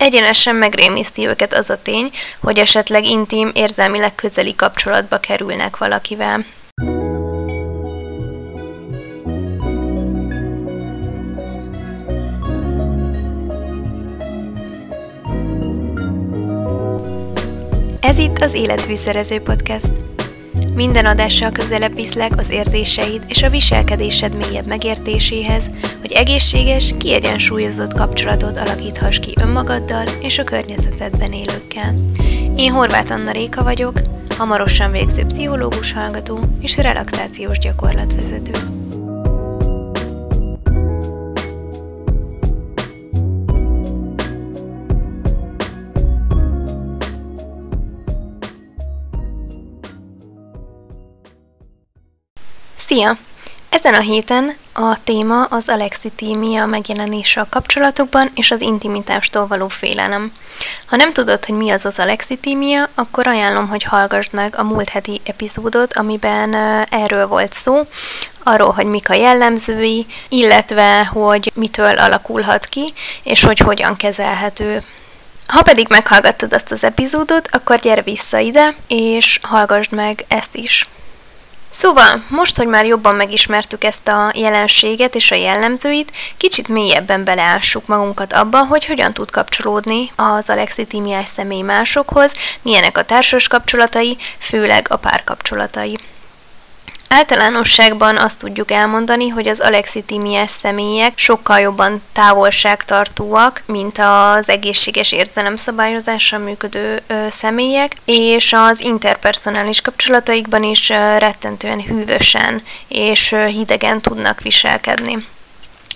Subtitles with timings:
[0.00, 2.10] Egyenesen megrémiszti őket az a tény,
[2.40, 6.44] hogy esetleg intim, érzelmileg közeli kapcsolatba kerülnek valakivel.
[18.00, 19.92] Ez itt az Életfűszerező Podcast.
[20.74, 28.58] Minden adással közelebb viszlek az érzéseid és a viselkedésed mélyebb megértéséhez, hogy egészséges, kiegyensúlyozott kapcsolatot
[28.58, 31.94] alakíthass ki önmagaddal és a környezetedben élőkkel.
[32.56, 34.00] Én Horváth Anna Réka vagyok,
[34.36, 38.79] hamarosan végző pszichológus hallgató és relaxációs gyakorlatvezető.
[52.90, 53.16] Szia!
[53.68, 60.32] Ezen a héten a téma az alexitímia megjelenése a kapcsolatokban és az intimitástól való félelem.
[60.86, 64.88] Ha nem tudod, hogy mi az az alexitímia, akkor ajánlom, hogy hallgassd meg a múlt
[64.88, 66.54] heti epizódot, amiben
[66.90, 67.86] erről volt szó,
[68.42, 74.82] arról, hogy mik a jellemzői, illetve hogy mitől alakulhat ki, és hogy hogyan kezelhető.
[75.46, 80.88] Ha pedig meghallgattad azt az epizódot, akkor gyere vissza ide, és hallgassd meg ezt is.
[81.70, 87.86] Szóval, most, hogy már jobban megismertük ezt a jelenséget és a jellemzőit, kicsit mélyebben beleássuk
[87.86, 94.86] magunkat abba, hogy hogyan tud kapcsolódni az alexitimiás személy másokhoz, milyenek a társas kapcsolatai, főleg
[94.90, 95.98] a párkapcsolatai.
[97.12, 106.38] Általánosságban azt tudjuk elmondani, hogy az alexitimiás személyek sokkal jobban távolságtartóak, mint az egészséges érzelemszabályozással
[106.38, 115.26] működő személyek, és az interpersonális kapcsolataikban is rettentően hűvösen és hidegen tudnak viselkedni.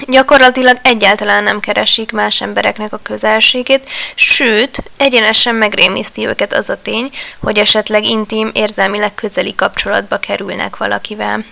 [0.07, 7.11] Gyakorlatilag egyáltalán nem keresik más embereknek a közelségét, sőt, egyenesen megrémiszti őket az a tény,
[7.41, 11.45] hogy esetleg intim, érzelmileg közeli kapcsolatba kerülnek valakivel.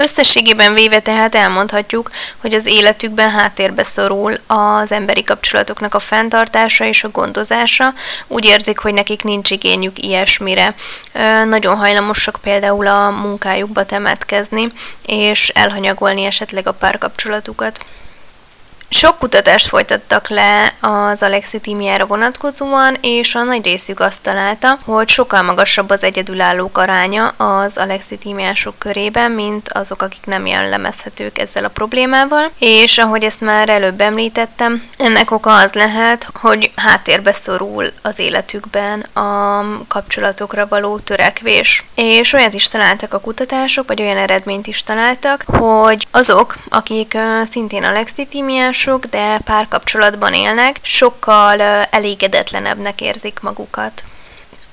[0.00, 7.04] Összességében véve tehát elmondhatjuk, hogy az életükben háttérbe szorul az emberi kapcsolatoknak a fenntartása és
[7.04, 7.92] a gondozása.
[8.26, 10.74] Úgy érzik, hogy nekik nincs igényük ilyesmire.
[11.48, 14.72] Nagyon hajlamosak például a munkájukba temetkezni,
[15.06, 17.86] és elhanyagolni esetleg a párkapcsolatukat.
[18.92, 25.42] Sok kutatást folytattak le az alexitimiára vonatkozóan, és a nagy részük azt találta, hogy sokkal
[25.42, 32.50] magasabb az egyedülállók aránya az alexitimiások körében, mint azok, akik nem jellemezhetők ezzel a problémával.
[32.58, 39.00] És ahogy ezt már előbb említettem, ennek oka az lehet, hogy háttérbe szorul az életükben
[39.00, 41.84] a kapcsolatokra való törekvés.
[41.94, 47.16] És olyat is találtak a kutatások, vagy olyan eredményt is találtak, hogy azok, akik
[47.50, 51.60] szintén alexitimiás, mások, de párkapcsolatban élnek, sokkal
[51.90, 54.04] elégedetlenebbnek érzik magukat.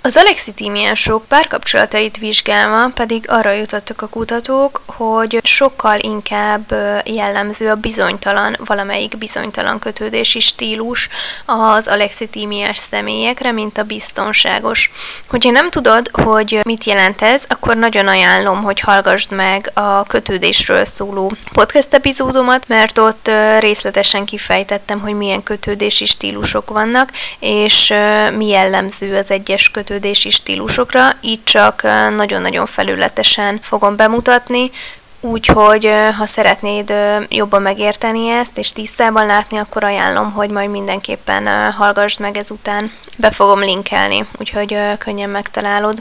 [0.08, 6.76] Az alexitímiások párkapcsolatait vizsgálva pedig arra jutottak a kutatók, hogy sokkal inkább
[7.06, 11.10] jellemző a bizonytalan, valamelyik bizonytalan kötődési stílus
[11.46, 14.92] az alexitímiás személyekre, mint a biztonságos.
[15.30, 20.86] Hogyha nem tudod, hogy mit jelent ez, akkor nagyon ajánlom, hogy hallgassd meg a kötődésről
[20.86, 27.94] szóló podcast epizódomat, mert ott részletesen kifejtettem, hogy milyen kötődési stílusok vannak, és
[28.38, 31.82] mi jellemző az egyes kötődési kötődési stílusokra, így csak
[32.16, 34.72] nagyon-nagyon felületesen fogom bemutatni,
[35.20, 36.94] Úgyhogy ha szeretnéd
[37.30, 42.92] jobban megérteni ezt, és tisztában látni, akkor ajánlom, hogy majd mindenképpen hallgassd meg ezután.
[43.18, 45.98] Be fogom linkelni, úgyhogy könnyen megtalálod.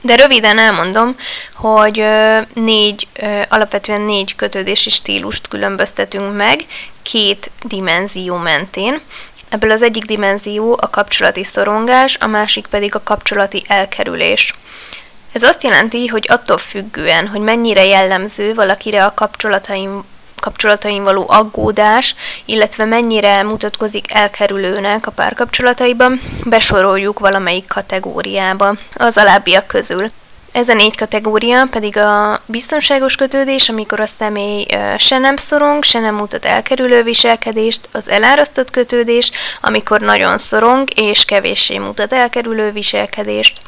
[0.00, 1.16] De röviden elmondom,
[1.54, 2.04] hogy
[2.54, 3.08] négy,
[3.48, 6.66] alapvetően négy kötődési stílust különböztetünk meg,
[7.02, 9.00] két dimenzió mentén.
[9.52, 14.54] Ebből az egyik dimenzió a kapcsolati szorongás, a másik pedig a kapcsolati elkerülés.
[15.32, 20.04] Ez azt jelenti, hogy attól függően, hogy mennyire jellemző valakire a kapcsolataim
[20.36, 22.14] kapcsolataim való aggódás,
[22.44, 30.10] illetve mennyire mutatkozik elkerülőnek a párkapcsolataiban, besoroljuk valamelyik kategóriába az alábbiak közül.
[30.52, 34.66] Ez a négy kategória pedig a biztonságos kötődés, amikor a személy
[34.98, 41.24] se nem szorong, se nem mutat elkerülő viselkedést, az elárasztott kötődés, amikor nagyon szorong és
[41.24, 43.58] kevéssé mutat elkerülő viselkedést,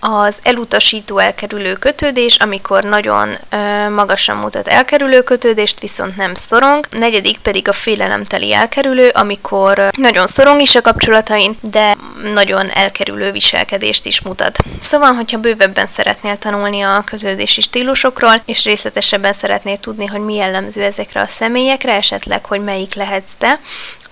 [0.00, 6.86] az elutasító elkerülő kötődés, amikor nagyon ö, magasan mutat elkerülő kötődést, viszont nem szorong.
[6.90, 11.96] Negyedik pedig a félelemteli elkerülő, amikor nagyon szorong is a kapcsolatain, de
[12.34, 14.58] nagyon elkerülő viselkedést is mutat.
[14.80, 20.82] Szóval, hogyha bővebben szeretnél tanulni a kötődési stílusokról, és részletesebben szeretnél tudni, hogy mi jellemző
[20.82, 23.60] ezekre a személyekre, esetleg, hogy melyik lehetsz te,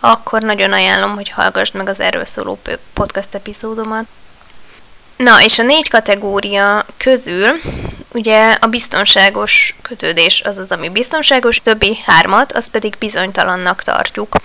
[0.01, 2.59] akkor nagyon ajánlom, hogy hallgassd meg az erről szóló
[2.93, 4.05] podcast epizódomat.
[5.19, 7.49] Na, és a négy kategória közül
[8.13, 14.37] ugye a biztonságos kötődés az az, ami biztonságos, többi hármat, az pedig bizonytalannak tartjuk.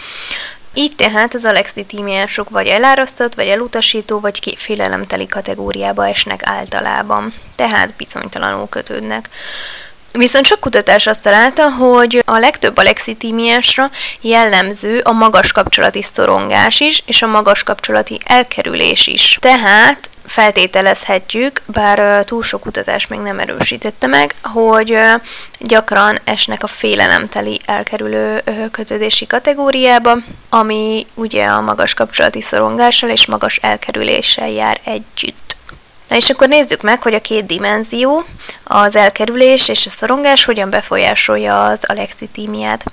[0.74, 8.70] Így tehát az alexditímiások vagy elárasztott, vagy elutasító, vagy félelemteli kategóriába esnek általában, tehát bizonytalanul
[8.70, 9.30] kötődnek.
[10.12, 13.92] Viszont sok kutatás azt találta, hogy a legtöbb alexitímiásra
[14.22, 19.38] jellemző a magas kapcsolati szorongás is, és a magas kapcsolati elkerülés is.
[19.42, 24.98] Tehát feltételezhetjük, bár túl sok kutatás még nem erősítette meg, hogy
[25.60, 30.18] gyakran esnek a félelemteli elkerülő kötődési kategóriába,
[30.50, 35.56] ami ugye a magas kapcsolati szorongással és magas elkerüléssel jár együtt.
[36.08, 38.24] Na és akkor nézzük meg, hogy a két dimenzió,
[38.64, 42.86] az elkerülés és a szorongás hogyan befolyásolja az alexitímiát.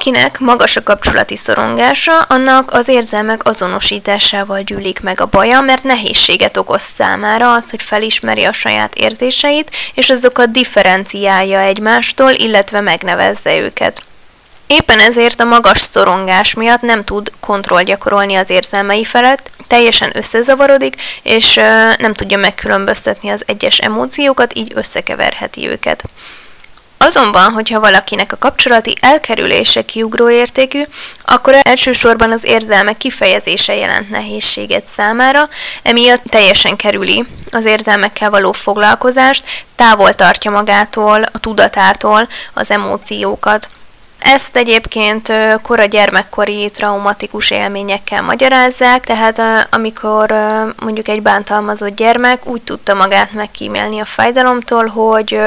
[0.00, 6.56] Akinek magas a kapcsolati szorongása, annak az érzelmek azonosításával gyűlik meg a baja, mert nehézséget
[6.56, 14.02] okoz számára az, hogy felismeri a saját érzéseit, és azokat differenciálja egymástól, illetve megnevezze őket.
[14.66, 20.96] Éppen ezért a magas szorongás miatt nem tud kontroll gyakorolni az érzelmei felett, teljesen összezavarodik,
[21.22, 21.54] és
[21.98, 26.04] nem tudja megkülönböztetni az egyes emóciókat, így összekeverheti őket.
[27.14, 30.82] Azonban, hogyha valakinek a kapcsolati elkerülése kiugró értékű,
[31.24, 35.48] akkor elsősorban az érzelmek kifejezése jelent nehézséget számára,
[35.82, 43.68] emiatt teljesen kerüli az érzelmekkel való foglalkozást, távol tartja magától, a tudatától az emóciókat.
[44.18, 45.32] Ezt egyébként
[45.62, 50.34] kora gyermekkori traumatikus élményekkel magyarázzák, tehát amikor
[50.82, 55.40] mondjuk egy bántalmazott gyermek úgy tudta magát megkímélni a fájdalomtól, hogy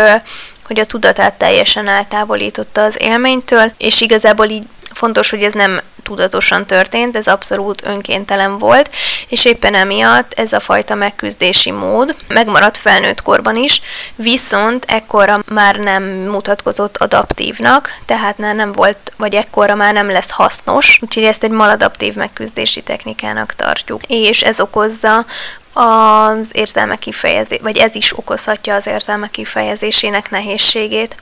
[0.66, 4.64] hogy a tudatát teljesen eltávolította az élménytől, és igazából így
[4.94, 8.90] fontos, hogy ez nem tudatosan történt, ez abszolút önkéntelen volt,
[9.28, 13.82] és éppen emiatt ez a fajta megküzdési mód megmaradt felnőtt korban is,
[14.16, 20.32] viszont ekkora már nem mutatkozott adaptívnak, tehát már nem volt, vagy ekkora már nem lesz
[20.32, 24.02] hasznos, úgyhogy ezt egy maladaptív megküzdési technikának tartjuk.
[24.08, 25.26] És ez okozza
[25.74, 31.16] az érzelmek kifejezés, vagy ez is okozhatja az érzelmek kifejezésének nehézségét.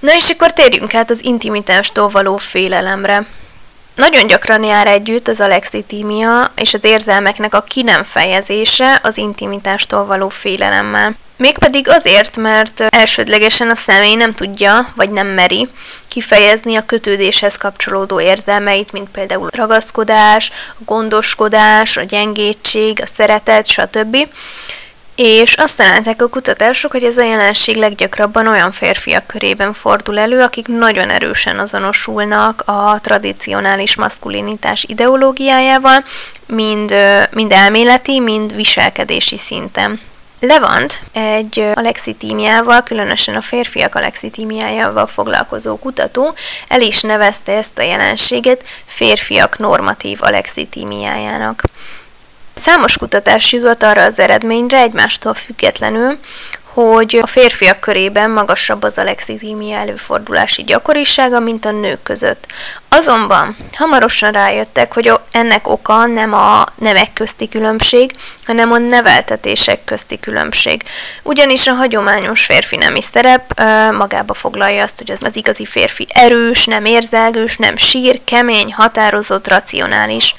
[0.00, 3.26] Na és akkor térjünk át az intimitástól való félelemre.
[3.98, 10.06] Nagyon gyakran jár együtt az alexitímia és az érzelmeknek a ki nem fejezése az intimitástól
[10.06, 11.14] való félelemmel.
[11.36, 15.68] Mégpedig azért, mert elsődlegesen a személy nem tudja, vagy nem meri
[16.08, 24.16] kifejezni a kötődéshez kapcsolódó érzelmeit, mint például ragaszkodás, gondoskodás, a gyengétség, a szeretet, stb.
[25.20, 30.40] És azt találták a kutatások, hogy ez a jelenség leggyakrabban olyan férfiak körében fordul elő,
[30.42, 36.04] akik nagyon erősen azonosulnak a tradicionális maszkulinitás ideológiájával,
[36.46, 36.94] mind,
[37.30, 40.00] mind elméleti, mind viselkedési szinten.
[40.40, 46.34] Levant egy alexitímiával, különösen a férfiak alexitímiájával foglalkozó kutató
[46.68, 51.62] el is nevezte ezt a jelenséget férfiak normatív alexitímiájának.
[52.58, 56.18] Számos kutatás jutott arra az eredményre egymástól függetlenül,
[56.64, 62.46] hogy a férfiak körében magasabb az alexitímia előfordulási gyakorisága, mint a nők között.
[62.88, 68.10] Azonban hamarosan rájöttek, hogy ennek oka nem a nemek közti különbség,
[68.46, 70.82] hanem a neveltetések közti különbség.
[71.22, 73.60] Ugyanis a hagyományos férfi nemi szerep
[73.92, 79.48] magába foglalja azt, hogy az, az igazi férfi erős, nem érzelgős, nem sír, kemény, határozott,
[79.48, 80.34] racionális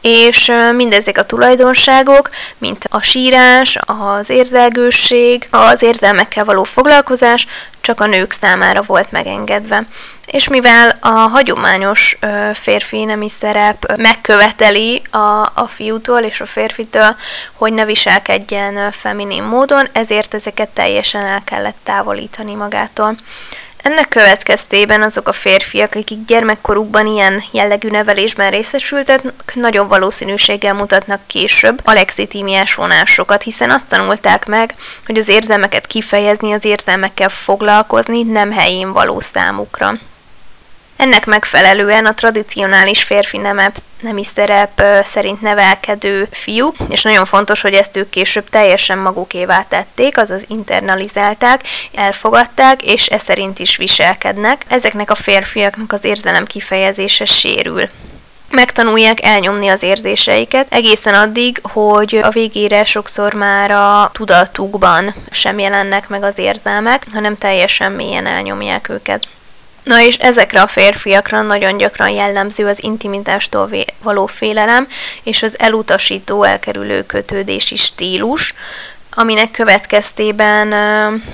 [0.00, 7.46] és mindezek a tulajdonságok, mint a sírás, az érzelgőség, az érzelmekkel való foglalkozás
[7.80, 9.86] csak a nők számára volt megengedve.
[10.26, 12.18] És mivel a hagyományos
[12.54, 17.16] férfi nemi szerep megköveteli a, a fiútól és a férfitől,
[17.52, 23.16] hogy ne viselkedjen feminin módon, ezért ezeket teljesen el kellett távolítani magától.
[23.88, 29.22] Ennek következtében azok a férfiak, akik gyermekkorukban ilyen jellegű nevelésben részesültek,
[29.54, 34.74] nagyon valószínűséggel mutatnak később alexitímiás vonásokat, hiszen azt tanulták meg,
[35.06, 39.92] hogy az érzelmeket kifejezni, az érzelmekkel foglalkozni nem helyén való számukra.
[40.98, 43.40] Ennek megfelelően a tradicionális férfi
[44.00, 50.18] nemi szerep szerint nevelkedő fiú, és nagyon fontos, hogy ezt ők később teljesen magukévá tették,
[50.18, 51.62] azaz internalizálták,
[51.94, 54.64] elfogadták, és e szerint is viselkednek.
[54.68, 57.86] Ezeknek a férfiaknak az érzelem kifejezése sérül
[58.50, 66.08] megtanulják elnyomni az érzéseiket, egészen addig, hogy a végére sokszor már a tudatukban sem jelennek
[66.08, 69.28] meg az érzelmek, hanem teljesen mélyen elnyomják őket.
[69.88, 73.70] Na és ezekre a férfiakra nagyon gyakran jellemző az intimitástól
[74.02, 74.86] való félelem
[75.22, 78.54] és az elutasító, elkerülő kötődési stílus,
[79.10, 80.74] aminek következtében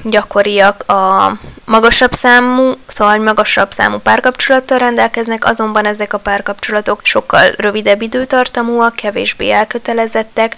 [0.02, 1.32] gyakoriak a
[1.64, 9.50] magasabb számú, szóval magasabb számú párkapcsolattal rendelkeznek, azonban ezek a párkapcsolatok sokkal rövidebb időtartamúak, kevésbé
[9.50, 10.56] elkötelezettek,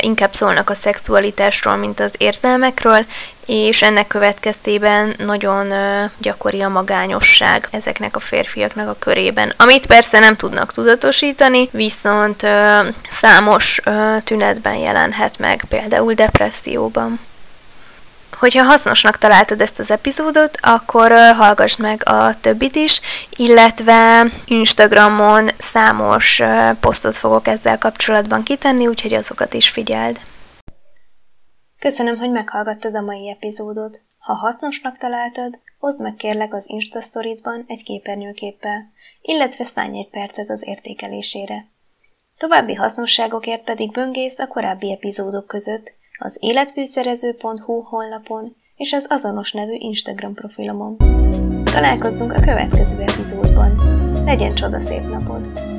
[0.00, 3.04] inkább szólnak a szexualitásról, mint az érzelmekről,
[3.46, 5.72] és ennek következtében nagyon
[6.18, 12.46] gyakori a magányosság ezeknek a férfiaknak a körében, amit persze nem tudnak tudatosítani, viszont
[13.10, 13.80] számos
[14.24, 17.20] tünetben jelenhet meg, például depresszióban.
[18.38, 23.00] Hogyha hasznosnak találtad ezt az epizódot, akkor hallgass meg a többit is,
[23.36, 26.40] illetve Instagramon számos
[26.80, 30.18] posztot fogok ezzel kapcsolatban kitenni, úgyhogy azokat is figyeld.
[31.84, 34.02] Köszönöm, hogy meghallgattad a mai epizódot.
[34.18, 37.00] Ha hasznosnak találtad, oszd meg kérlek az Insta
[37.66, 41.66] egy képernyőképpel, illetve szállj egy percet az értékelésére.
[42.38, 49.74] További hasznosságokért pedig böngész a korábbi epizódok között, az életfűszerező.hu honlapon és az azonos nevű
[49.74, 50.96] Instagram profilomon.
[51.64, 53.74] Találkozzunk a következő epizódban.
[54.24, 55.73] Legyen csoda szép napod!